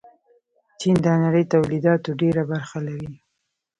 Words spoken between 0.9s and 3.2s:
د نړۍ تولیداتو ډېره برخه لري.